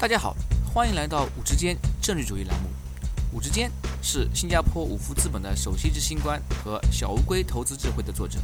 [0.00, 0.36] 大家好，
[0.72, 2.68] 欢迎来到五之间政治主义栏目。
[3.32, 3.68] 五之间
[4.00, 8.38] 是新加坡五福资本的首席执行官和小乌龟投资智慧的作者。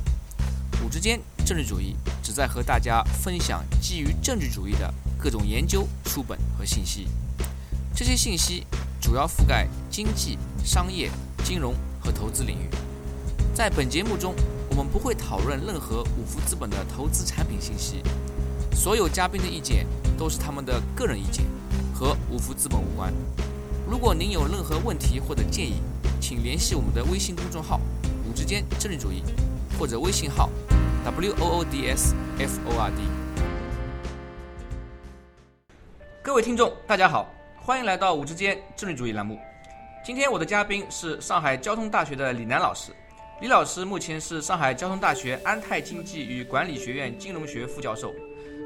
[0.85, 1.95] 五之间政治主义
[2.25, 7.09] 旨在和大家分享基于政治主义的各种研究、书本和信息。
[7.95, 8.66] 这些信息
[9.00, 11.09] 主要覆盖经济、商业、
[11.45, 12.68] 金融和投资领域。
[13.55, 14.34] 在本节目中，
[14.71, 18.02] 我们不会讨论任何五福资本的投资产品信息。
[18.75, 19.86] 所有嘉宾的意见
[20.18, 21.46] 都是他们的个人意见，
[21.94, 23.12] 和五福资本无关。
[23.89, 25.76] 如果您有任何问题或者建议，
[26.21, 27.80] 请联系我们的微信公众号
[28.29, 29.22] “五之间政治主义”
[29.79, 30.50] 或者微信号
[31.04, 33.02] “w o o d s f o r d”。
[36.20, 39.38] 各位听众，大家好，欢迎来到“五之间政治主义”栏目。
[40.05, 42.92] 今天我的嘉宾是上海交通大学的李楠老师。
[43.41, 48.12] 李老师目前是上海交通大学安泰经济与管理学院金融学副教授。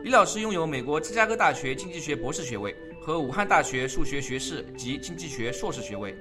[0.05, 6.17] 李老师拥有美国芝加哥大学经济学博士学位和武汉大学数学学士及经济学硕士学位。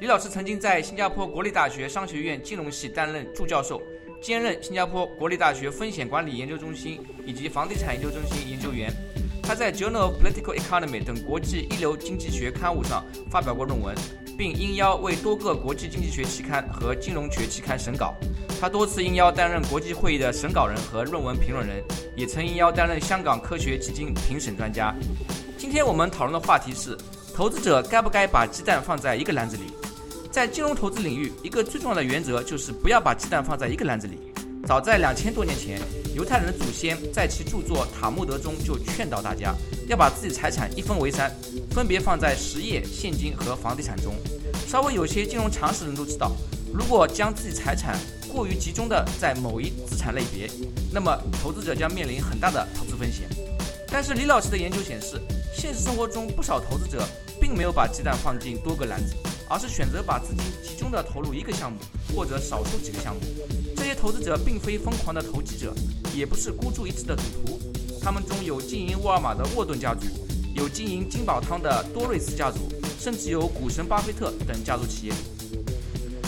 [0.00, 3.80] 李老师曾经在新加坡国立大学商学院金融系担任助教授，
[4.20, 8.92] 兼任新加坡国立大学风险管理研究中心以及房地产研究中心研究员。
[9.40, 13.94] 他在《Journal of Political Economy》等国际一流经济学刊物上发表过论文。
[14.34, 18.16] 并应邀为多个国际经济学期刊和金融学期刊审稿。
[18.62, 21.82] 他多次应邀担任国际会议的审稿人和论文评论人，
[22.14, 24.94] 也曾应邀担任香港科学基金评审专家。
[25.58, 26.96] 今天我们讨论的话题是：
[27.34, 29.64] 投资者该不该把鸡蛋放在一个篮子里？
[30.30, 34.16] 在金融投资领域，一个最重要的原则就是不要把鸡蛋放在一个篮子里。
[34.64, 35.80] 早在两千多年前，
[36.14, 39.52] 犹太人的祖先在其著作《塔木德》中就劝导大家
[39.88, 41.34] 要把自己财产一分为三，
[41.72, 44.14] 分别放在实业、现金和房地产中。
[44.68, 46.30] 稍微有些金融常识的人都知道，
[46.72, 47.98] 如果将自己财产
[48.32, 50.50] 过于集中的在某一资产类别，
[50.90, 53.28] 那么投资者将面临很大的投资风险。
[53.88, 55.20] 但是李老师的研究显示，
[55.54, 57.06] 现实生活中不少投资者
[57.38, 59.14] 并没有把鸡蛋放进多个篮子，
[59.50, 61.78] 而是选择把资金集中的投入一个项目
[62.16, 63.20] 或者少数几个项目。
[63.76, 65.74] 这些投资者并非疯狂的投机者，
[66.14, 67.60] 也不是孤注一掷的赌徒。
[68.00, 70.06] 他们中有经营沃尔玛的沃顿家族，
[70.54, 72.60] 有经营金宝汤的多瑞斯家族，
[72.98, 75.12] 甚至有股神巴菲特等家族企业。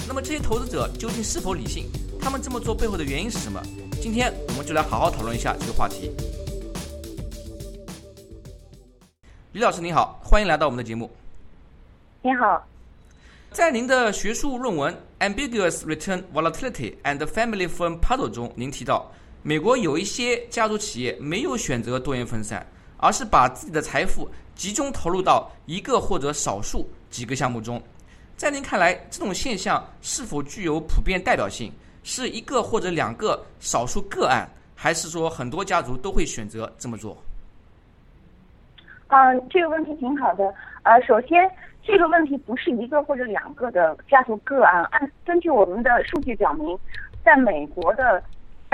[0.07, 1.89] 那么这些投资者究竟是否理性？
[2.25, 3.63] 他们这么做背后的原因是什么？
[4.01, 6.11] 今天我们就来好好讨论一下这个话题。
[9.53, 11.11] 李老师您好，欢迎来到我们的节目。
[12.23, 12.67] 你好。
[13.51, 14.97] 在您的学术论文
[15.35, 24.27] 《Ambiguous Return Volatility and Family Firm Puzzle》中，您提到，美国有一些家族企业没有选择多元分散，而是把自己的财富
[24.57, 27.81] 集中投入到一个或者少数几个项目中。
[28.35, 31.71] 在您看来，这种现象是否具有普遍代表性？
[32.05, 37.19] 是一个或者两个少数个案，还是说很多家族都会选择这么做？
[39.09, 40.55] 嗯，这个问题挺好的。
[40.85, 41.51] 呃，首先。
[41.87, 46.79] 这个问题不是一个或者两个的家族个案，按根据我们的数据表明，
[47.23, 48.23] 在美国的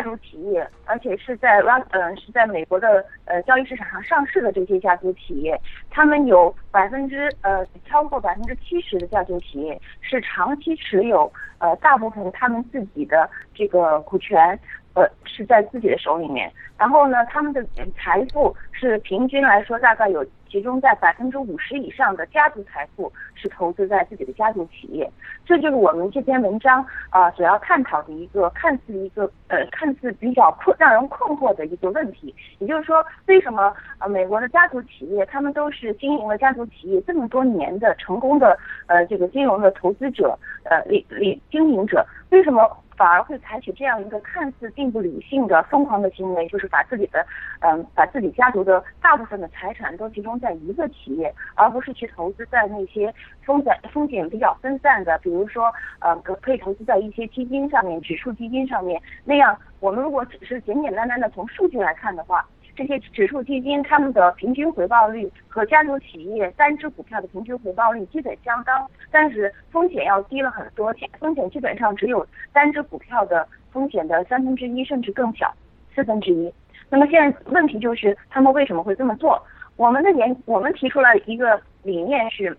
[0.00, 14.58] 家族企业，而且是在拉嗯是在美国的呃交易市场上上市的这些家族企业，他们有百分之呃超过百分之七十的家族企业是长期持有呃大部分他们自己的这个股权。
[14.92, 17.64] 呃，是在自己的手里面，然后呢，他们的
[17.96, 25.08] 财富是平均来说大概有集中在百分之五十以上的家族财富是投资在自己的家族企业，
[25.44, 42.66] 这就是我们这篇文章啊所要探讨的一个看似一个呃看似比较困让人困惑的一个问题，也就是说，为什么呃美国的家族企业他们都是经营了家族企业这么多年的成功的呃这个金融的投资者呃理理经营者，为什么？
[43.00, 47.26] 反而会采取这样一个看似并不理性的疯狂的行为，就是把自己的，
[47.60, 53.10] 嗯，把自己家族的大部分的财产都集中在一个企业，而不是去投资在那些
[53.42, 59.00] 风险风险比较分散的，比如说，呃，可以投资在一些基金上面，指数基金上面。
[59.24, 62.46] 那样，我们如果只是简简单单的从数据来看的话。
[62.80, 75.54] 这些指数基金，他们的平均回报率和家族企业单只股票的平均回报率基本相当，但是风险要低了很多，风险基本上只有单只股票的风险的三分之一，甚至更小，
[75.94, 76.50] 四分之一。
[76.88, 79.38] 那么现在问题就是，他们为什么会这么做？
[79.76, 82.56] 我们的研，我们提出来一个理念是，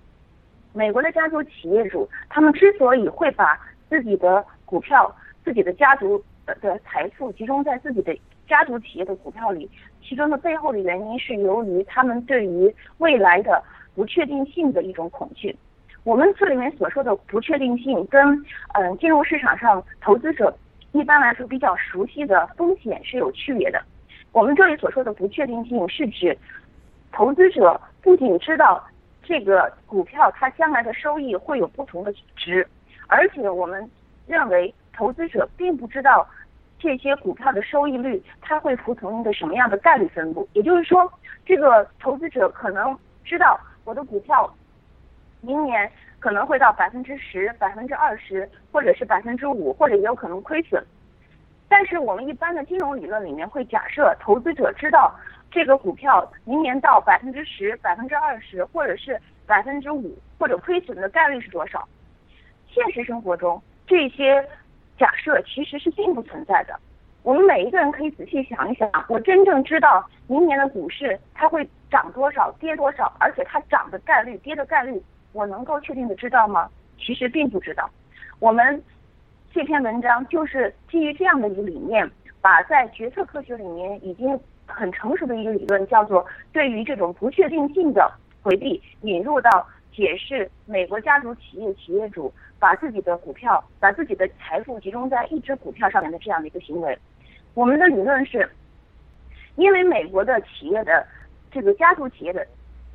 [0.71, 3.59] 美国的家族企业主，他们之所以会把
[3.89, 5.12] 自己的股票、
[5.44, 8.15] 自己的家族的财富集中在自己的。
[8.47, 9.69] 家族企业的股票里，
[10.01, 13.63] 其中的背后的原因是由于他们对于未来的
[13.95, 15.56] 不确定性的一种恐惧。
[16.03, 18.33] 我们这里面所说的不确定性，跟
[18.74, 20.53] 嗯金融市场上投资者
[20.94, 23.81] 一般来说比较熟悉的风险是有区别的。
[24.31, 26.36] 我们这里所说的不确定性是指
[27.12, 28.83] 投资者不仅知道
[29.21, 32.68] 这个股票它将来的收益会有不同的值，
[33.07, 33.88] 而且我们
[34.25, 36.27] 认为投资者并不知道
[36.81, 40.48] 这些股票的收益率它会服从一个什么样的概率分布。
[40.54, 41.07] 也就是说，
[41.45, 44.51] 这个投资者可能知道我的股票
[45.42, 45.89] 明年
[46.19, 50.83] 可能会到百分之十、百分之二十，或者是百分之五，或者也有可能亏损。
[51.69, 55.16] 但是我们一般的金融理论里面会假设投资者知道
[55.51, 61.88] 这个股票明年到百分之十、百分之二十，或者是百分之五，或者亏损的概率是多少。
[62.68, 64.45] 现实生活中，这些
[65.01, 66.80] 假设其实是并不存在的。
[67.24, 75.01] 我们每一个人可以仔细想一想，我真正知道明年的股市它会涨多少、跌多少，而且它涨的概率、跌的概率，
[75.33, 76.69] 我能够确定的知道吗？
[77.00, 77.89] 其实并不知道。
[78.39, 78.81] 我们。
[79.53, 82.09] 这篇文章就是基于这样的一个理念，
[82.39, 88.09] 把在决策科学里面已经很成熟的一个理论，叫做对于这种不确定性的
[88.42, 96.97] 回避，引入到解释美国家族企业企业主把自己的股票、把自己的财富集中在一只股票上面的这样的一个行为。
[97.53, 98.49] 我们的理论是，
[99.55, 101.05] 因为美国的企业的
[101.51, 102.45] 这个家族企业的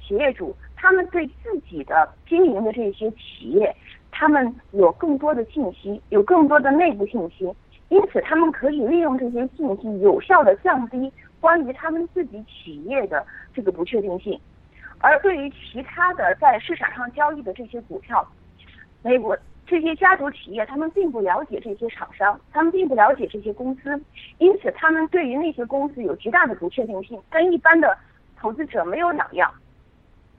[0.00, 3.74] 企业主，他们对自己的经营的这些企业。
[4.18, 7.52] 他们有更多的信息，有更多的内部信息，
[7.90, 14.40] 因此他们可以利用这些信息，有效的降低关于他们自己企业的这个不确定性。
[14.98, 18.26] 而对于其他的在市场上交易的这些股票，
[19.02, 24.00] 美国这些家族企业，他们并不了解这些厂商，他们并不了解这些公司，
[24.38, 27.96] 因此他们对于那些公司有极大的不确定性，跟一般的
[28.36, 29.52] 投资者没有两样。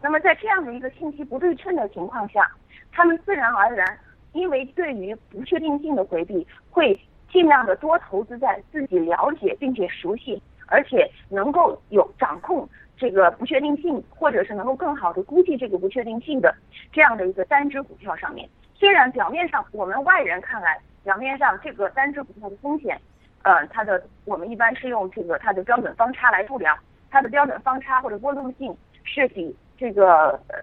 [0.01, 2.49] 那么在这样的一个信息不对称的情况下，
[2.91, 3.99] 他们自然而然，
[4.33, 6.99] 因为对于不确定性的回避，会
[7.31, 12.67] 尽量的多投资在自己了解并且熟悉，而且能够有掌控
[12.97, 16.53] 这个不确定性，或者是能够更好的估计这个不确定性的
[16.91, 18.49] 这样的一个单只股票上面。
[18.73, 22.99] 虽然表面上我们外人看来，表面上这个单只股票的风险，
[23.43, 26.77] 呃，它的我们一般是用这个它的标准方差来度量，
[27.09, 30.61] 它的标准方差或者波动性是比这个呃。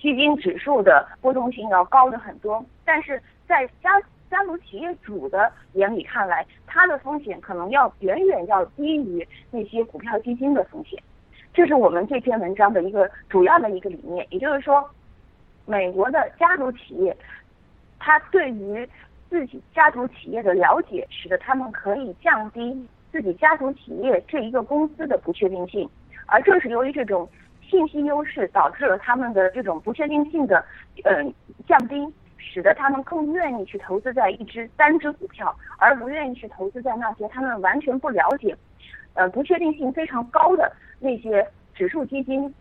[0.00, 11.00] 基金指数的波动性要高的很多，但是在家家族企业主的眼里看来，它的风险可能要远远要低于那些股票基金的风险。
[11.56, 14.86] 这是我们这篇文章的一个主要的一个理念，也就是说，
[15.64, 17.16] 美国的家族企业，
[17.98, 18.86] 它对于
[19.30, 25.88] 自己家族企业的了解，使得他们可以降低自己家族企业这一个公司的不确定性，
[26.26, 27.26] 而正是由于这种。
[27.68, 30.64] 信息优势导致了他们的这种不确定性的
[31.02, 31.34] 嗯
[31.66, 32.06] 降低，
[32.38, 38.56] 使得他们更愿意去投资在一只单只股票，而不愿意去投资在那些他们完全不了解，
[39.16, 40.70] 呃不确定性非常高的
[41.00, 42.52] 那些指数基金，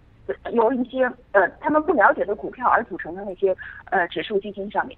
[0.54, 3.56] 由一些呃他们不了解的股票而组成的那些
[3.92, 4.98] 呃指数基金上面。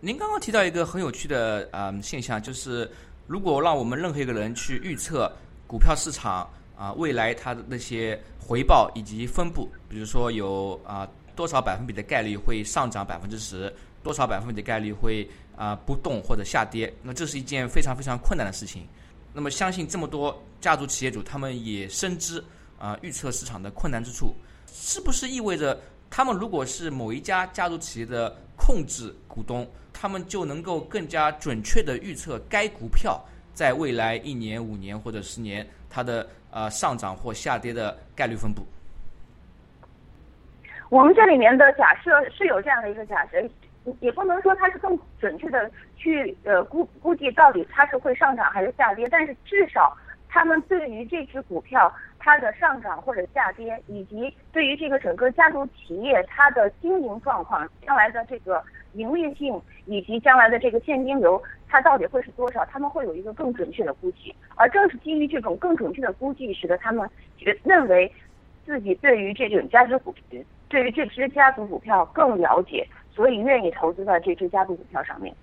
[0.00, 2.90] 您刚刚提到一个很有趣的呃现象，就是
[3.26, 5.30] 如果让我们任何一个人去预测
[5.66, 8.18] 股票市场啊未来它的那些。
[8.48, 11.04] 回报以及分布，比如说有啊
[11.34, 18.86] 多少百分比的概率会上涨百分之十，多少百分比的概率会啊不动或者下跌，那这是一件非常非常困难的事情。
[19.36, 22.42] 那么相信这么多家族企业主，他们也深知
[22.78, 24.34] 啊预测市场的困难之处，
[24.66, 25.78] 是不是意味着
[26.10, 36.26] 他们如果是某一家家族企业的控制股东，他们就能够更加准确的预测该股票在未来一年、五年或者十年它的？
[36.52, 38.64] 呃，上涨或下跌的概率分布。
[40.88, 43.36] 我们这里面的假设是有这样的一个假设，
[44.00, 49.96] 也不能说它是更准确的去呃估估计到底它是会上涨还是下跌，但是至少
[50.28, 58.62] 他们对于这只股票它的上涨或者下跌，以及对于这个整个家族企业它的经营状况、将来的这个
[58.94, 61.42] 盈利性以及将来的这个现金流。
[61.68, 62.64] 它到底会是多少？
[62.66, 68.10] 他们会有一个更准确的估计，而正是基于这种更准确的估计，使得他们觉认为
[68.64, 70.14] 自己对于这种家族股，
[70.68, 75.34] 对于这支家族股票更了解，所以愿意投资在这支家族股票上面。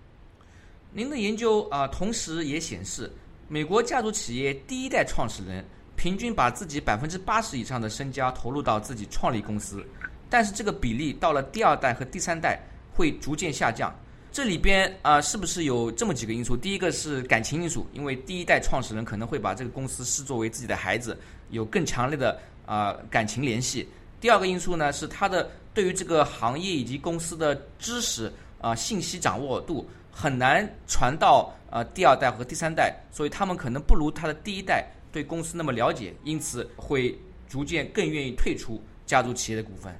[0.91, 3.11] 您的研究啊，同时也显示，
[3.47, 5.65] 美国家族企业第一代创始人
[5.95, 9.83] 平均把自己百分之八十以上的身家投入到自己创立公司，
[10.29, 12.59] 但是这个比例到了第二代和第三代
[12.93, 13.91] 会逐渐下降。
[14.31, 16.55] 这里边啊，是不是有这么几个因素？
[16.55, 21.17] 第一个是感情因素，因为第一代创始人可能会把这个公司视作为自己的孩子，
[21.49, 23.87] 有更强烈的啊感情联系。
[24.23, 37.13] 第二个因素呢，是他的对于这个行业以及公司的知识啊信息掌握度很难传到呃第二代和第三代，所以他们可能不如他的第一代对公司那么了解，因此会
[37.49, 39.93] 逐渐更愿意退出家族企业的股份？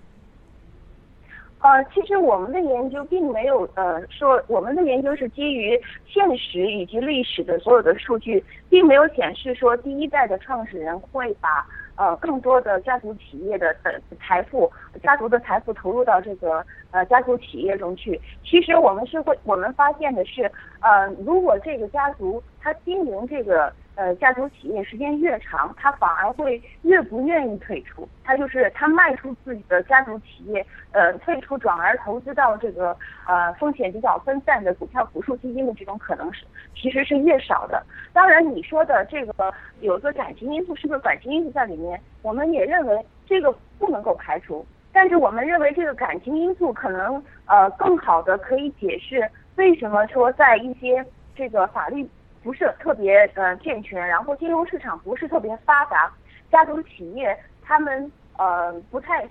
[1.60, 5.78] 呃，其实我们的研究并没有呃说，我们的研究是基于
[6.08, 14.72] 现实以及历史的所有的数据，并没有显示说第一代的创始人会把呃更多的家族企业的呃财富、
[15.02, 18.20] 家族的财富投入到这个呃家族企业中去。
[18.44, 23.74] 其实我们是会，我们发现的是，呃，如果这个家族他经营这个。
[23.96, 28.08] 呃，家族企业时间越长，他反而会越不愿意退出。
[28.24, 32.98] 他就是他卖出自己的家族企业，呃，退出转而投资到这个
[33.28, 36.44] 呃风险比较分散的股票指数基金的这种可能是
[36.76, 37.84] 其实是越少的。
[38.14, 42.00] 当然，你说的这个有一个感情因素，是不是感情因素在里面？
[42.24, 44.66] 我们也认为这个不能够排除。
[44.92, 52.08] 但是我们认为这个感情因素可能呃更好的可以解释为什么说在一些这个法律。
[52.44, 56.12] 不是特别呃健全，然后金融市场不是特别发达，
[56.52, 59.26] 家族企业他们呃不太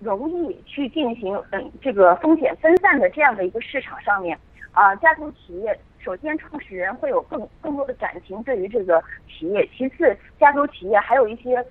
[0.00, 4.38] 容易去进行嗯这个风险分散的这样的一个市场上面
[4.72, 11.64] 啊，家族企业首先创始人会有更更多的感情对于这个企业，其次家族企业还有一些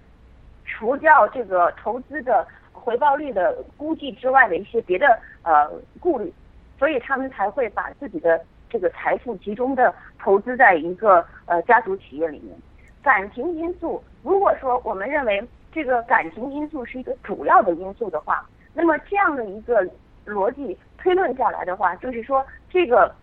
[0.66, 5.08] 除掉这个投资的回报率的估计之外的一些别的
[5.44, 6.34] 呃顾虑，
[6.80, 8.44] 所以他们才会把自己的。
[8.70, 12.58] 这个财富集中的投资在一个呃家族企业里面，
[13.02, 19.88] 感情因素，如果说我们认为这个感情因素是一个主要的因素的话，那么这样的一个
[20.26, 23.14] 逻辑推论下来的话，就是说这个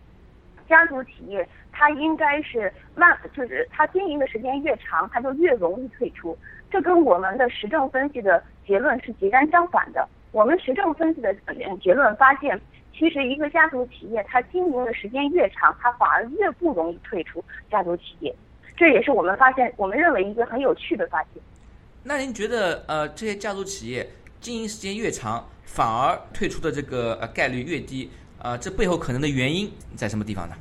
[0.68, 6.36] 家族企业它应该是慢，就是它经营的时间越长，它就越容易退出，
[6.70, 10.08] 这跟我们的实证分析的结论是截然相反的。
[10.32, 11.34] 我们实证分析的
[11.82, 12.60] 结论发现。
[12.96, 18.34] 其实，一个家族企业，它经营的时间越长，它反而越不容易退出家族企业。
[18.76, 21.42] 这也是我们发现，我们认为一个很有趣的发现。
[22.04, 24.08] 那您觉得，呃，这些家族企业
[24.40, 28.08] 经营时间越长，反而退出的这个呃概率越低？
[28.40, 30.54] 呃，这背后可能的原因在什么地方呢？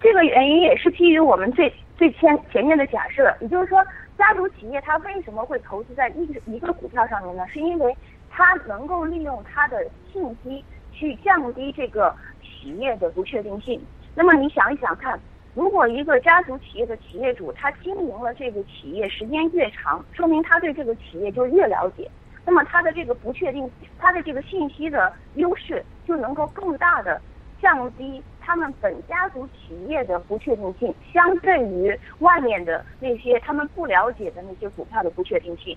[0.00, 3.82] 这个原因也是基于我们最最前前面的假设，也就是说，
[4.18, 7.46] 家族企业它为什么会投资在一一个股票上面呢？
[7.48, 7.96] 是因为
[8.28, 10.62] 它能够利用它的信息。
[10.92, 13.80] 去降低这个企业的不确定性。
[14.14, 15.18] 那么你想一想看，
[15.54, 22.10] 如果一个家族企业的企业主他经营了这个企业时间越长，说明他对这个企业就越了解，
[22.44, 23.68] 那么他的这个不确定，
[23.98, 27.20] 他的这个信息的优势就能够更大的
[27.60, 35.76] 降低他们本家族企业的不确定性，相对于外面的那些他们不了解的那些股票的不确定性。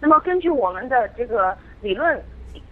[0.00, 2.22] 那么根据我们的这个理论。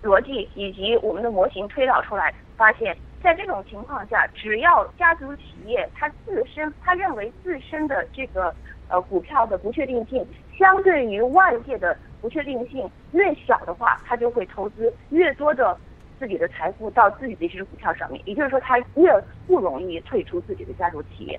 [0.02, 8.54] 逻辑以及我们的模型推导出来，发现，在这种情况下，只要家族企业它自身，他认为自身的这个
[8.88, 10.26] 呃股票的不确定性，
[10.58, 15.76] 相对于外界的不确定性越小的话，他就会投资越多的
[16.18, 19.12] 自己的财富到自己的这只股票上面，也就是说，他越
[19.46, 21.38] 不容易退出自己的家族企业。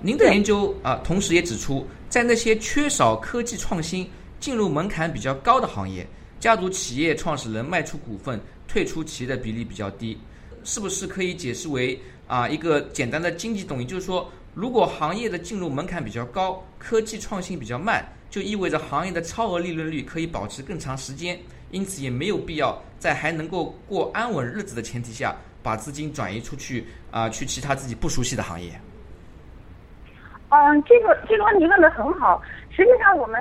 [0.00, 4.10] 您的研究啊，同时也指出，在那些缺少科技创新、
[4.40, 6.04] 进入门槛比较高的行业。
[6.42, 10.18] 家族企业创始人卖出股份、退出企业的比例比较低，
[10.64, 11.96] 是不是可以解释为
[12.26, 13.86] 啊一个简单的经济动因？
[13.86, 21.38] 就是说，如果行业的进入门槛比较高，科技创新比较慢，就意味着行业的超额利润率可以保持更长时间，
[21.70, 28.68] 因此也没有必要在还能够过安稳日子的前提下，把资金转移出去啊，去其他自己不熟悉的行业。
[30.48, 33.40] 嗯，这个这个问题问的很好，实际上我们。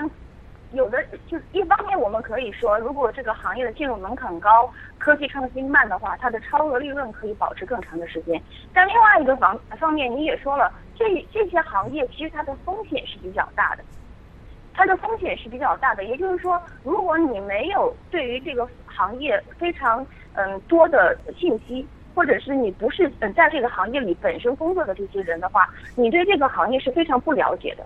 [0.74, 8.42] 有的就一方面，我们可以说，如果这个行业的进入门槛高、科技创新慢的话，它的超额利润可以保持更长的时间。
[8.74, 13.84] 但另外一个方方面，你也说了，这这些行业其实它的风险是比较大的，
[14.74, 16.06] 它的风险是比较大的。
[16.06, 21.86] 也就是说，如果你没有对于这个行业非常嗯多的信息，
[22.16, 27.86] 或者是你不是嗯在这个行业里本身工作的这些人的话，你对这个行业是非常不了解的，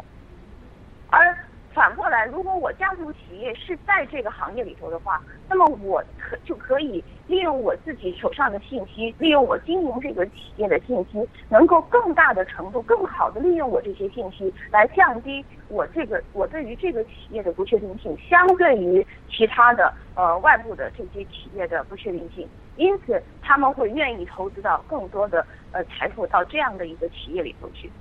[1.09, 1.35] 而。
[1.75, 22.47] 反过来，如果我家族企业是在这个行业里头的话，那么我可就可以利用我自己手上的信息，利用我经营这个企业的信息，能够更大的程度、更好的利用我这些信息，来降低我这个我对于这个企业的不确定性，相对于其他的呃外部的这些企业的不确定性。
[22.77, 27.91] 因此，他们会愿意投资到更多的呃财富到这样的一个企业里头去。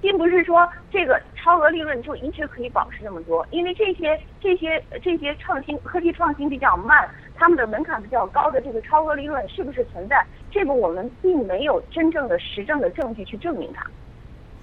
[0.00, 10.24] 并不是说这个超额利润就一直可以保持这么多，因为这些这些这些创新科技创新比较慢，他们的门槛比较高的这个超额利润是不是存在？
[10.50, 13.84] 这个我们并没有真正的实证的证据去证明它。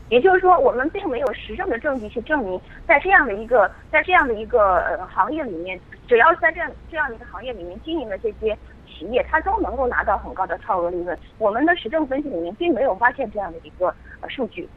[0.09, 8.55] 也就是说，我们并没有实证的证据去证明，在这样的一个在这样的一个呃行业里面，只要在这样这样的一个行业里面经营的这些
[8.87, 11.17] 企业，它都能够拿到很高的超额利润。
[11.39, 13.87] 我们的实证分析里面并没有发现这样的一个
[14.21, 14.69] 呃数据。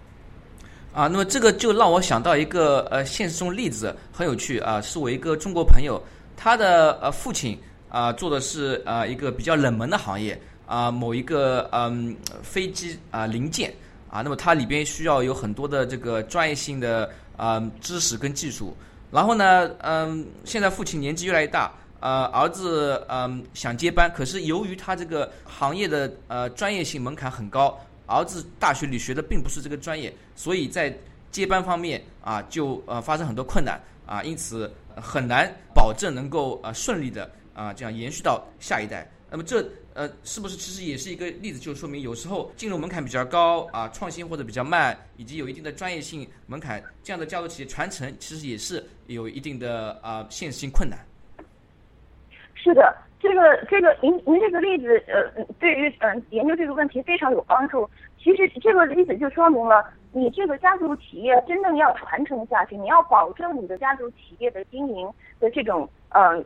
[0.93, 6.03] 啊，那么这个就让我想到一个呃现实中例子，很有趣啊，是我一个中国朋友，
[6.37, 7.57] 他的呃父亲
[7.89, 13.73] 啊做的是呃一个比较冷门的行业啊，某一个嗯飞机啊零件
[14.11, 18.75] 啊，那么它里边需要有很多的这个专业性的啊知识跟技术，
[19.13, 27.79] 然后呢，嗯，现在父亲年纪越来越大，呃，儿子嗯想接班，可是由于他这个行业的呃专业性门槛很高。
[28.09, 30.93] 儿子大学里学的并不是这个专业，所以在
[31.31, 39.07] 接班方面啊，就呃发生很多困难啊，因此很难保证能够呃顺利的啊这样延续到下一代。
[39.31, 39.63] 那么这
[39.93, 50.99] 呃是不是其实也是一个例子，就说明有时候进入门槛比较高啊，创新或者比较慢，以及有一定的专业性门槛，这样的家族企业传承其实也是有一定的啊现实性困难。
[52.55, 53.08] 是的。
[53.29, 57.87] 这个这个您您这个例子呃对于嗯研究这个问题非常有帮助。
[58.17, 65.07] 其实这个例子就说明了，你这个家族企业真正要传承下去，你要保证你的家族企业的经营
[65.39, 66.39] 的这种呃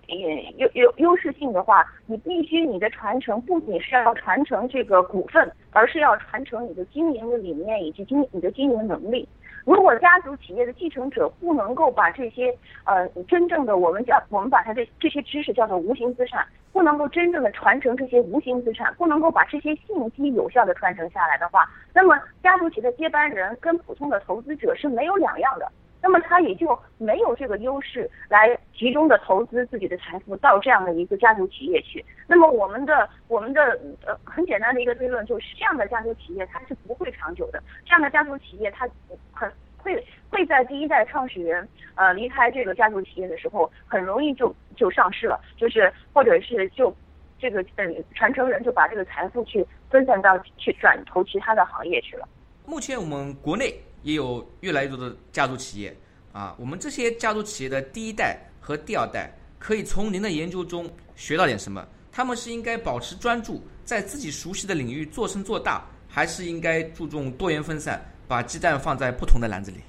[0.56, 9.28] 优优优势性的话，你必须你的传承不仅是要传承这个股份，而是要传承你的经营的理念以及经你的经营能力。
[9.64, 12.52] 如果家族企业的继承者不能够把这些
[12.84, 25.70] 呃真正的我们叫我们把它的这些知识叫做无形资产，不能够真正的传承这些无形资产，不能够把这些信息有效的传承下来的话，那么家族企业的接班人跟普通的投资者是没有两样的。
[26.04, 32.04] 那么他也就没有这个优势来集中的投资自己的财富到这样的一个家族企业去。
[32.26, 37.62] 那么我们的我们的呃很简单的一个推论就是，这样的家族企业它是不会长久的。
[37.84, 38.88] 这样的家族企业它
[39.30, 39.48] 很
[39.82, 46.94] 会会在第一代创始人呃离开这个家族企业的时候，很容易就就上市了，就是或者是就
[47.38, 52.28] 这个嗯传承人就把这个财富去分散到去转投其他的行业去了。
[52.64, 53.74] 目前我们国内。
[54.04, 55.96] 也有越来越多的家族企业
[56.32, 59.30] 啊，我们这些家族企业的第一代和第二代，
[59.60, 61.86] 可以从您的研究中学到点什么？
[62.10, 69.80] 他们是应该保持专注，在自己熟悉的领域做深做大，还是应该注重多元分散，把鸡蛋放在不同的篮子里？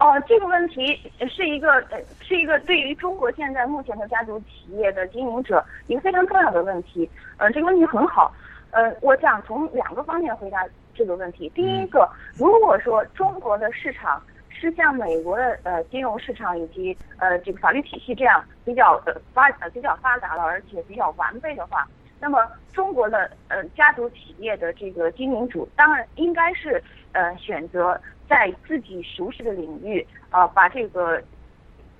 [0.00, 7.08] 哦，这个问题是一个呃，是一个对于中国现在目前的家族企业的经营者一个非常重要的问题。
[7.36, 8.34] 呃，这个问题很好。
[8.72, 10.66] 呃，我想从两个方面回答。
[10.98, 21.86] 这个问题，第一个，如果说中国的市场是像美国的呃金融市场以及呃这个法律体系这样比较呃发呃比较发达了，而且比较完备的话，
[22.20, 31.22] 那么中国的呃家族企业的这个经营主当然应该是呃选择在自己熟悉的领域啊把这个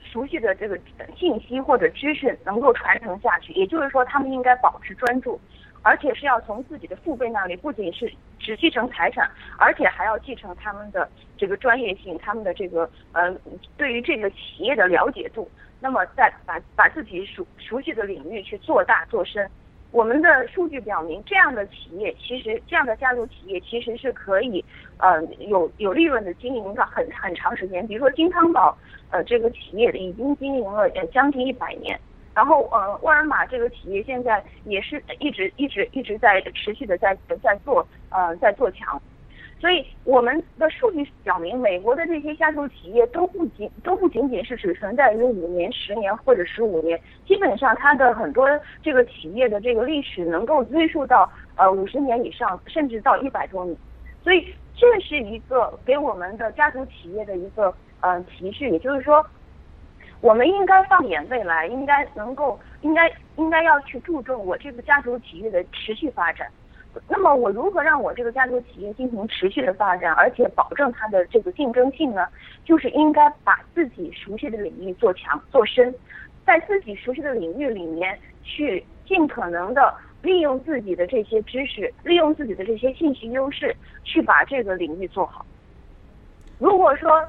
[0.00, 0.78] 熟悉的这个
[1.16, 5.38] 信息或者知识能够传承下去，也就是说他们应该保持专注。
[5.82, 13.32] 而且是要从自己的父辈那里，不仅是只继承财产，而且还要继承他们的这个专业性，他们的这个呃
[13.76, 15.48] 对于这个企业的了解度。
[15.80, 19.48] 那么再把把自己熟熟悉的领域去做大做深。
[19.90, 24.64] 我们的数据表明，这样的企业其实这样的家族企业其实是可以
[24.98, 27.86] 呃有有利润的经营的很很长时间。
[27.86, 28.76] 比如说金汤宝
[29.10, 31.98] 呃这个企业已经经营了呃将近一百年。
[32.34, 39.02] 然后，呃，沃尔玛这个企业现在也是一直一直一直在持续的在在做，呃，在做强。
[39.60, 48.48] 所以我们的数据表明，美国的这些家族企业都不仅都不仅仅是只存在于五年、十年或者十五年，基本上它的很多
[48.82, 53.76] 这个企业的这个历史能够追溯到呃五十年以上，甚至到一百多年。
[54.22, 59.24] 所以这是一个给我们的家族企业的一个呃提示，也就是说。
[60.20, 66.48] 我们应该放眼未来，应该能够，应该应该要去注重我这个家族企业的持续发展。
[67.06, 72.26] 那么，我如何让我这个家族企业进行持续的发展，而且保证它的这个竞争性呢？
[72.64, 75.94] 就是应该把自己熟悉的领域做强做深，
[76.44, 85.44] 在自己熟悉的领域里面去尽可能的利用自己的这些知识，利用自己的这些信息优势，去把这个领域做好。
[86.58, 87.24] 如果说，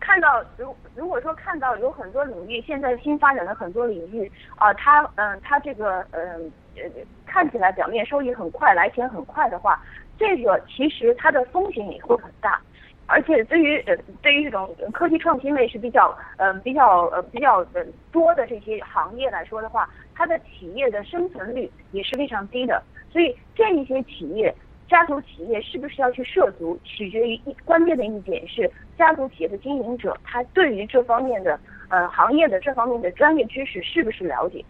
[0.00, 6.82] 看到如如果说看到有很多领域现在新发展的很多领域啊，它嗯它这个嗯呃
[7.26, 9.80] 看起来表面收益很快来钱很快的话，
[10.18, 12.60] 这个其实它的风险也会很大，
[13.06, 24.54] 而且对于呃对于这种科技创新类是比较嗯比较呃比较呃多的这些行业来说的话，它的企业的生存率也是非常低的，所以这一些企业
[24.88, 34.64] 家族企业是不是要去涉足，取决于一关键的一点是家族企业的经营者他对于这方面的呃行业的这方面的专业知识是不是了解，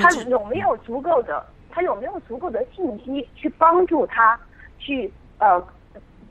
[0.00, 4.38] 他有没有足够的他有没有足够的信息去帮助他
[4.78, 5.60] 去呃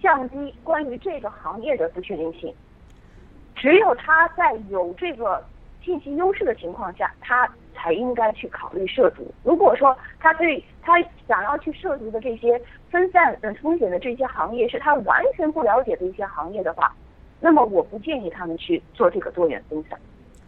[0.02, 2.54] 降低关于这个行业的不确定性？
[3.56, 5.44] 只有他在有这个
[5.84, 9.34] 信息优势的情况下，他才应该去考虑涉足。
[9.44, 10.94] 如果说他对他
[11.28, 16.94] 想要去涉足的这些分散呃风险的这些行业是他完全不了解的一些行业的话，
[17.40, 19.98] 那么我不建议他们去做这个多元分散。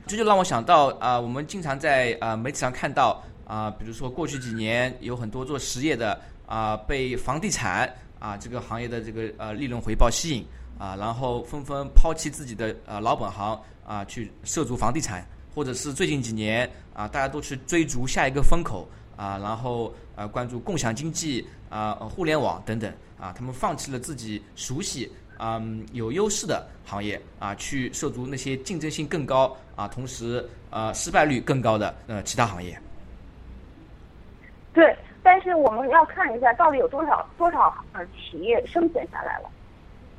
[0.08, 7.88] 这就让我想到啊、我们经常在啊、媒体上看到啊、比如说过去几年有很多做实业的啊、被房地产
[8.20, 10.46] 啊、这个行业的这个呃利润回报吸引
[10.78, 25.12] 啊、然后纷纷抛弃自己的呃老本行啊、去涉足房地产，或者是最近几年啊、大家都去追逐下一个风口啊、然后呃关注共享经济啊、互联网等等啊、他们放弃了自己熟悉
[25.44, 32.80] 嗯，有优势的行业啊，去涉足那些竞争性更高啊，同时呃失败率更高的呃其他行业。
[34.74, 39.50] 对，但是我们要看一下到底有多少多少呃企业生存下来了。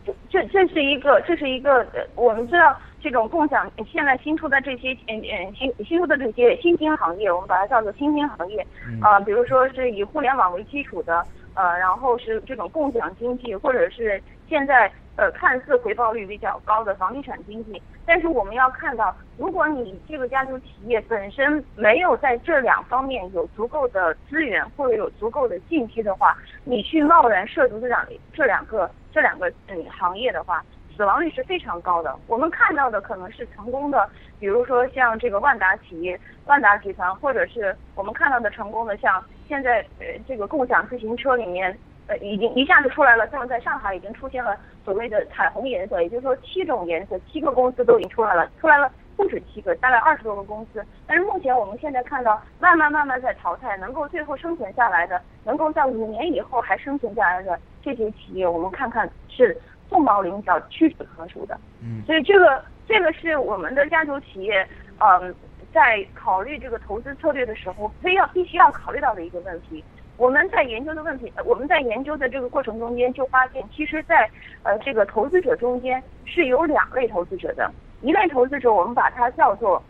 [0.05, 8.65] 这这这是一个这是一个呃，我们知道这种共享现在新出的这些嗯嗯新新出的这些新兴行业，我们把它叫做新兴行业
[9.01, 17.83] 啊、比如说是以互联网为基础的，呃，然后是这种共享经济，或者是现在呃看似回报率比较高的房地产经济。
[18.07, 30.65] 但是我们要看到，如果你这个家族企业本身没有在这两方面有足够的资源或者有足够的信息的话，你去贸然涉足这两这两个这两个嗯行业的话，
[30.97, 32.15] 死亡率是非常高的。
[32.27, 41.77] 我们看到的可能是成功的，比如说像这个万达企业、万达集团，或者是我们看到的成功的，像现在呃这个共享自行车里面。
[42.09, 50.85] 呃，已经一下子出来了，像在上海已经出现了所谓的彩虹颜色，也就是说七种颜色，七个公司都已经出来了，出来了不止七个，大概二十多个公司。
[51.07, 59.57] 但是目前我们现在看到，慢慢慢慢在淘汰，能够最后生存下来的，能够在五年以后还生存下来的这些企业，我们看看是
[59.93, 61.59] 凤毛麟角、屈指可数的。
[61.83, 64.67] 嗯所以这个这个是我们的家族企业，
[64.99, 65.35] 嗯，
[65.73, 69.85] 在考虑这个投资策略的时候，非要必须要考虑到的一个问题。
[70.17, 74.29] 我们在研究的问题，呃我们在研究的这个过程中间就发现，其实在，
[74.63, 79.83] 呃这个投资者中间是有两类投资者的，一类投资者我们把它叫做，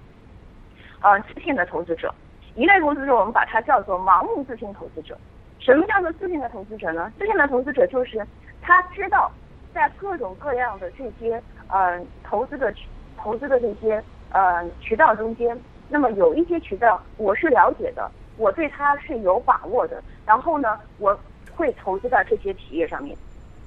[1.01, 2.15] 呃自信的投资者，
[2.55, 5.17] 一类投资者我们把它叫做盲目自信投资者。
[5.59, 7.13] 什么叫做自信的投资者呢？
[7.19, 8.27] 自信的投资者就是
[8.61, 9.31] 他知道
[9.75, 12.73] 在各种各样的这些呃投资的
[13.17, 15.59] 投资的这些呃渠道中间，
[15.89, 21.19] 那么有一些渠道我是了解的，我对它是有把握的，然后呢，我
[21.55, 23.17] 会投资到这些企业上面。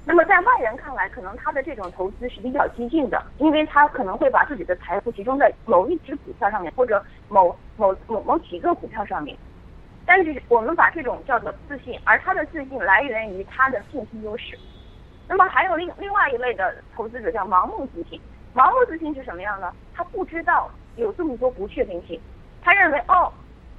[0.08, 9.36] 那么在外人看来，可能他的这种投资是比较激进的，因为他可能会把自己的财富集中在某一只股票上面，或者某某某某几个股票上面。
[10.06, 14.56] 但是我们把这种叫做自信，而他的自信来源于他的信息优势。
[15.28, 18.20] 那么还有另另外一类的投资者叫盲目自信。
[18.54, 19.74] 盲目自信是什么样呢？
[19.94, 22.20] 他不知道有这么多不确定性，
[22.62, 23.32] 他认为哦，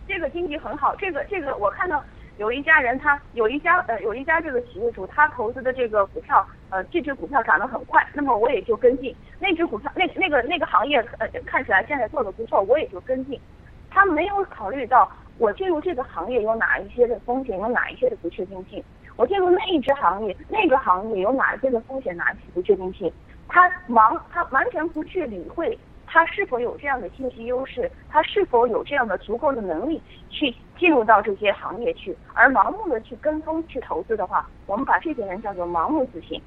[0.06, 2.04] 这个经济很好，这个这个我看到
[2.37, 13.40] 有一家人他有一家呃有一家这个企业主他投资的这个股票呃这只股票涨得很快，那么我也就跟进那只股票那那个那个行业呃看起来现在做的不错，我也就跟进。
[13.88, 18.85] 他没有考虑到我进入这个行业有哪一些的风险，有哪一些的不确定性。
[19.16, 23.11] 我进入那一只行业，那个行业有哪一些的风险，哪一些不确定性。
[23.48, 36.40] 他忙，他完全不去理会他是否有这样的信息优势，他是否有这样的足够的能力去进入到这些行业去，而盲目的去跟风去投资的话，我们把这些人叫做盲目自信。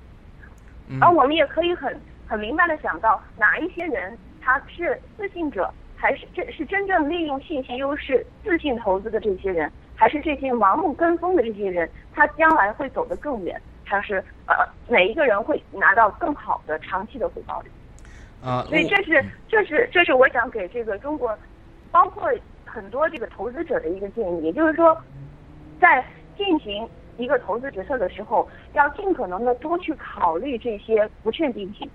[0.88, 14.56] 嗯而我们也可以很很明白的想到哪一些人他是自信者，还是这是真正利用信息优势自信投资的这些人，还是这些盲目跟风的这些人，他将来会走得更远，还是呃
[14.88, 17.70] 哪一个人会拿到更好的长期的回报率？
[18.42, 21.38] 啊，所以这是这是这是我想给这个中国，
[21.92, 22.32] 包括
[22.64, 24.98] 很多这个投资者的一个建议，也就是说，
[25.82, 26.02] 在
[26.38, 31.90] 进行一个投资决策的时候，要尽可能的多去考虑这些不确定性，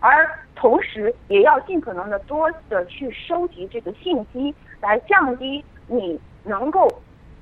[0.00, 0.26] 而
[0.56, 6.88] 同时也要尽可能的多的去收集这个信息，来降低你能够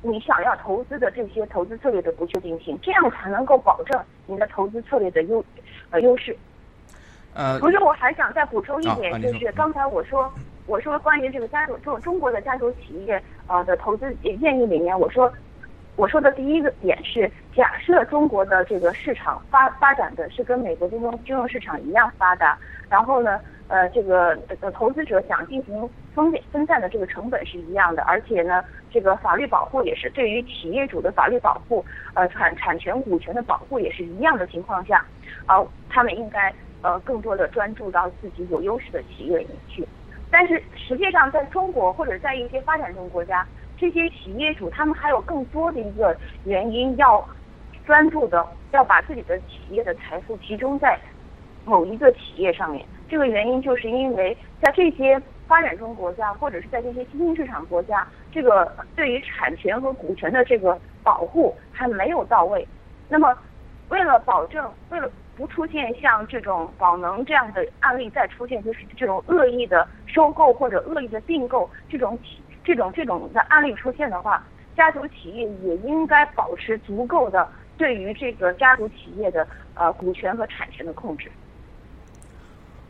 [0.03, 5.45] 你想要投资的这些投资策略的不确定性，这样才能够保证你的投资策略的优
[5.91, 6.37] 呃优势。
[7.35, 10.31] 呃不是，我还想再补充一点，就是刚才我说，
[10.67, 15.33] 我说关于这个家族中中国的家族企业呃的投资建议里面，我说
[15.97, 22.59] 我说的第一个点是，假设中国的这个市场发发展的是跟美国金融金融市场一样发达，
[22.91, 35.05] 然后呢，呃，这个呃投资者想进行分分散的这个成本是一样的，而且呢，这个法律保护也是对于企业主的法律保护，呃，产产权股权的保护也是一样的情况下，
[35.47, 39.87] 啊，他们应该呃更多的专注到自己有优势的企业里去。
[40.31, 43.47] 但是实际上，在中国或者在一些发展中国家，
[43.77, 47.27] 这些企业主他们还有更多的一个原因要
[47.87, 50.99] 专注的，要把自己的企业的财富集中在
[51.65, 52.85] 某一个企业上面。
[53.09, 62.67] 这个原因就是因为在这些发展中国家或者是在这些新兴市场国家，这个对于产权和股权的这个保护还没有到位。
[63.09, 63.37] 那么，
[63.89, 74.43] 为了保证，为了不出现像这种宝能这样的案例再出现，就是这种恶意的收购或者恶意的并购这种企这种这种的案例出现的话，
[74.77, 81.31] 家族企业也应该保持足够的对于这个家族企业的呃股权和产权的控制。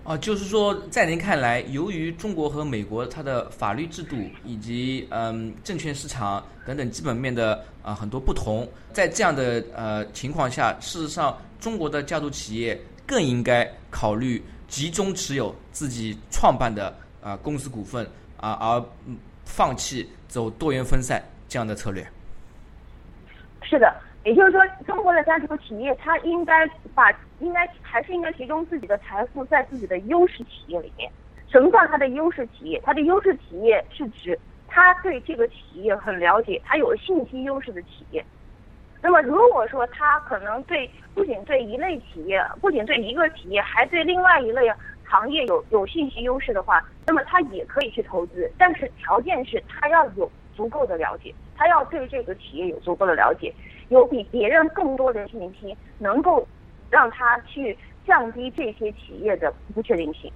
[0.05, 18.05] 啊，就是说，在您看来，由于中国和美国它的法律制度以及嗯证券市场等等基本面的啊很多不同，在这样的呃情况下，事实上，中国的家族企业更应该考虑集中持有自己创办的啊公司股份
[18.39, 18.85] 啊，而
[19.45, 22.05] 放弃走多元分散这样的策略。
[23.63, 23.95] 是的。
[24.25, 31.11] 也就是说，中国的家族企业，它应该把应该还是应该集中自己的财富在自己的优势企业里面。
[31.49, 32.81] 什么叫它的优势企业？
[32.85, 38.25] 它的优势企业是指它对这个企业很了解，它有信息优势的企业。
[39.03, 44.73] 那么，如果说它可能对不仅对一类企业，不仅对一个企业，还对另外一类
[45.05, 53.53] 行业有有信息优势的话，那么它也可以去投资，但是条件是它要有足够的了解，他要对这个企业有足够的了解。
[53.89, 56.47] 有比别人更多的信息，能够
[56.89, 60.33] 让他去降低这些企业的不确定性。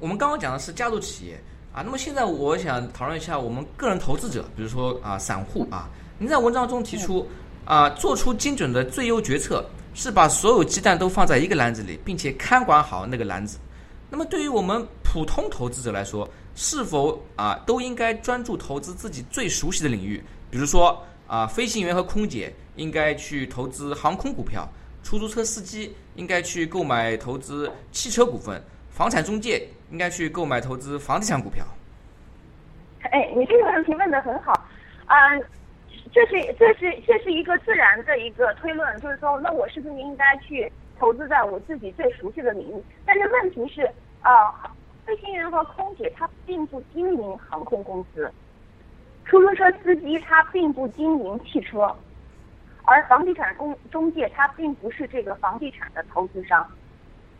[0.00, 1.34] 我们刚刚讲的是家族企业
[1.72, 5.88] 啊，那么现在我想讨论一下我们个人投资者，比如说啊散户啊。
[6.18, 7.24] 您在文章中提出
[7.64, 13.58] 啊，做出精准的最优决策是把所有鸡蛋都放在一个篮子里，并且看管好那个篮子。
[14.10, 21.02] 那么对于我们普通投资者来说，是否啊都应该专注投资自己最熟悉的领域，比如说？
[21.28, 24.68] 啊，飞行员和空姐应该去投资航空股票，
[25.02, 31.64] 出租车司机应该去购买投资汽车股份，房产中介应该去购买投资房地产股票。
[33.04, 34.52] 哎，你这个问题问的很好，
[35.06, 35.16] 啊，
[36.12, 42.82] 这是这是这是一个自然的一个推论，就是说，那我是不是应该去投资在我自己最熟悉的领域？
[43.06, 44.70] 但是问题是，啊，
[45.04, 48.30] 飞行员和空姐他并不经营航空公司。
[49.24, 51.94] 出租车司机他并不经营汽车，
[52.84, 56.66] 而房地产公中介他并不是这个房地产的投资商。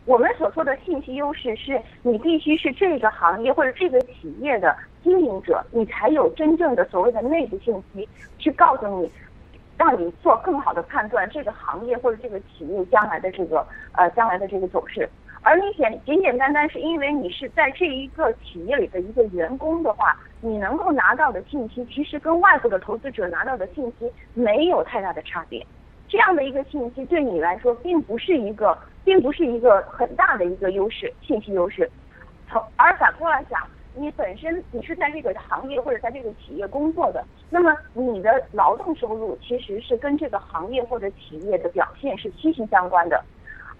[0.05, 9.09] 我们所说的信息优势是，你必须是这个行业或者这个企业的经营者，你才有真正的所谓的内部信息，去告诉你，
[9.77, 15.07] 让你做更好的判断这个行业或者这个企业将来的这个呃将来的这个走势。
[15.43, 25.65] 而你简简简单单是因为你是在这一个企业里的一个员工的话，你能够拿到的信息，其实跟外部的投资者拿到的信息没有太大的差别。
[26.07, 31.91] 这样的一个信息对你来说，并不是一个，并不是一个很大的一个优势，信息优势。
[32.49, 33.59] 从而反过来讲，
[33.95, 43.21] 你本身你是在这个行业或者在这个企业工作的，那么你的劳动收入其实是跟这个行业或者企业的表现是息息相关的。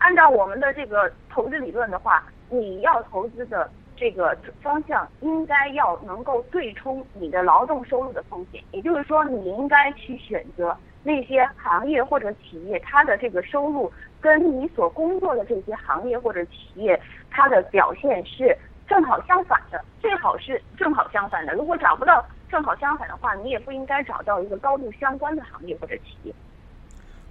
[0.03, 13.89] 按照我们的这个投资理论的话，你要投资的这个方向应该要能够对冲你的劳动收入的风险，也就是说，你应该去选择那些行业或者企业，它的这个收入
[14.19, 18.53] 跟你所工作的这些行业或者企业它的表现是
[18.89, 21.53] 正好相反的，最好是正好相反的。
[21.53, 26.33] 如果找不到正好相反的话，你也不应该找到一个高度相关的行业或者企业。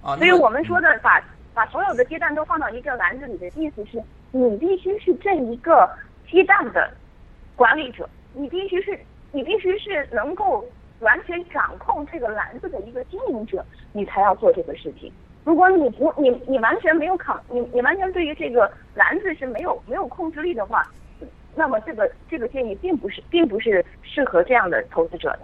[0.01, 1.23] 啊，所以我们说的把。
[1.53, 5.89] 把所有的鸡蛋都放到一个篮子里的意思是，你必须是这一个
[6.29, 6.91] 鸡蛋的
[7.55, 8.99] 管理者，你必须是，
[9.31, 10.65] 你必须是能够
[10.99, 15.11] 完全掌控这个篮子的一个经营者，你才要做这个事情。
[15.43, 20.89] 如果你不，你你完全没有抗，你你完全对于这个篮子是没有没有控制力的话，
[21.53, 25.39] 那么这个这个建议并不是并不是适合这样的投资者的。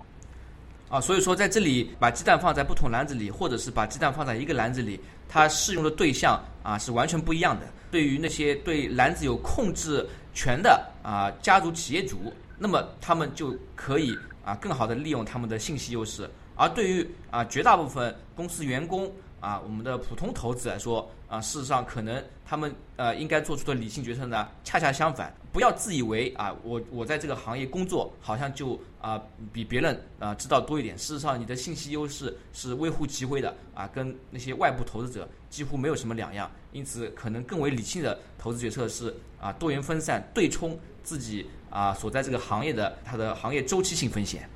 [0.89, 7.67] 啊，所以说在这里把鸡蛋放在不同篮子里，或者是把鸡蛋放在一个篮子里，它适用的对象啊是完全不一样的。
[7.91, 25.31] 对于那些对篮子有控制权的啊家族企业主，那么他们就可以啊更好的利用他们的信息优势，而对于啊绝大部分公司员工啊，我们的普通投资来说啊，事实上可能他们呃应该做出的理性决策呢，恰恰相反。
[25.51, 29.21] 不要自以为啊，我我在这个行业工作，好像就啊
[29.53, 30.97] 比别人啊知道多一点。
[30.97, 36.49] 事实上，你的信息优势是微乎其微的啊，跟那些外部投资者几乎没有什么两样。
[36.71, 44.47] 因此，可能更为理性的投资决策是啊多元分散、对冲自己啊所在这个行业的它的行业周期性风险。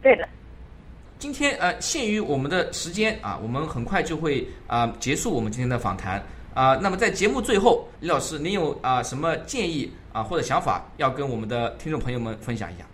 [0.00, 0.28] 对的。
[1.22, 6.20] 今天呃，限于我们的时间啊，我们很快就会啊结束我们今天的访谈。
[6.52, 12.84] 啊，那么在节目最后，李老师，您有啊什么建议啊或者想法要跟我们的听众朋友们分享一下？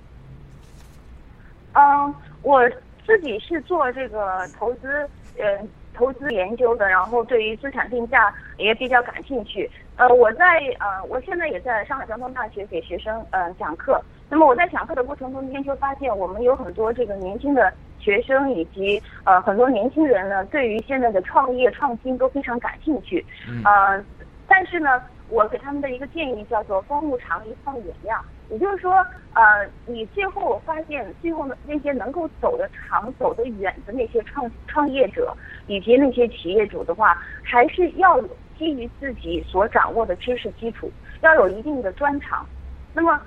[1.72, 2.60] 嗯，我
[3.06, 9.70] 自己是做这个投资，呃，投资研究的，然后对于资产定价也比较感兴趣。
[9.96, 10.44] 呃，我在
[10.80, 13.98] 呃，我现在也在上海交通大学给学生呃讲课。
[14.28, 17.72] 那么我在讲课的过程中间就发现，我们有很多这个年轻的。
[17.98, 23.24] 学生以及呃很多年轻人呢，对于现在的创业创新都非常感兴趣，
[23.64, 24.02] 呃，
[24.46, 28.92] 但是呢，我给他们的一个建议叫做风物长宜放远量，也就是说，
[29.34, 42.46] 呃，你最后发现最后的那些能够走得长、走得远的那些创创业者以及那些企业主的话，还是要有基于自己所掌握的知识基础，要有一定的专长。
[42.94, 43.20] 那么，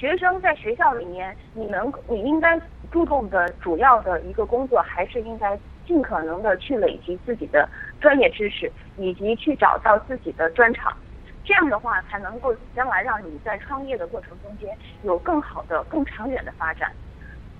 [0.00, 2.58] 学生在学校里面，你能你应该。
[2.90, 7.68] 注重的主要的一个工作，还是应该尽可能的去累积自己的
[8.00, 10.92] 专业知识，以及去找到自己的专长，
[11.44, 16.90] 这样的话才能够将来让你在创业的过程中间有更好的、更长远的发展。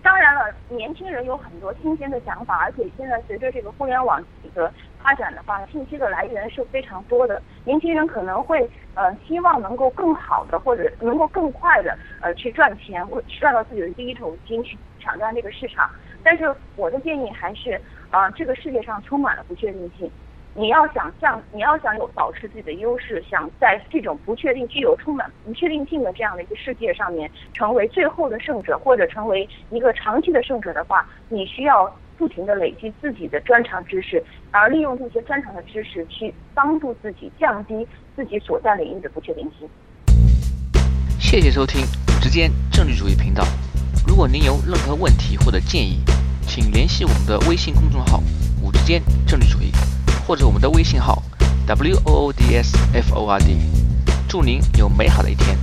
[0.03, 7.43] 当然了，年轻人有很多新鲜的想法，而且现在随着这个互联网这个发展的话，信息的来源是非常多的。
[7.65, 15.91] 年轻人可能会呃希望能够更好的或者能够更快的呃去赚钱，或赚到自己的第一桶金去抢占这个市场。
[16.23, 20.11] 但是我的建议还是啊，这个世界上充满了不确定性。
[20.53, 39.67] 你要想像你要想有保持自己的优势，想在这种不确定、具有充满不确定性的这样的一个世界上面成为最后的胜者，或者成为一个长期的胜者的话，你需要不停的累积自己的专长知识，而利用这些专长的知识去帮助自己降低自己所在领域的不确定性。
[41.19, 43.43] 谢谢收听五之间政治主义频道。
[44.07, 46.01] 如果您有任何问题或者建议，
[46.47, 48.23] 请联系我们的微信公众号
[48.63, 49.73] “五之间政治主义”。
[50.29, 51.23] 或者我们的微信号
[51.67, 53.57] w o o d s f o r d，
[54.29, 55.57] 祝您有美好的一天。